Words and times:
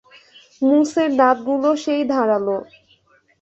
মুসের 0.61 1.09
দাঁতগুলো 1.17 1.69
সেই 1.83 2.01
ধারালো। 2.05 2.57